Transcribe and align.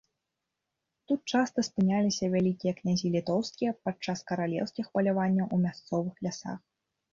Тут 1.11 1.19
часта 1.35 1.59
спыняліся 1.67 2.25
вялікія 2.37 2.73
князі 2.79 3.13
літоўскія 3.17 3.71
пад 3.85 3.95
час 4.07 4.25
каралеўскіх 4.33 4.85
паляванняў 4.99 5.47
у 5.59 5.63
мясцовых 5.69 6.15
лясах. 6.29 6.61